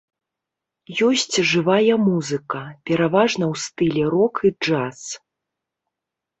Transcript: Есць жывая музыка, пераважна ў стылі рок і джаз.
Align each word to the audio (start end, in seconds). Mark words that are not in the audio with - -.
Есць 1.09 1.35
жывая 1.51 1.93
музыка, 2.07 2.63
пераважна 2.93 3.43
ў 3.53 3.65
стылі 3.67 4.03
рок 4.17 4.35
і 4.51 4.55
джаз. 4.61 4.99